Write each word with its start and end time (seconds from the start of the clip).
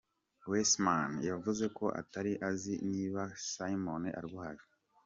Weissmann 0.49 1.11
yavuze 1.29 1.65
ko 1.77 1.85
atari 2.01 2.33
azi 2.49 2.73
niba 2.91 3.21
Cimino 3.47 4.09
arwaye. 4.19 4.63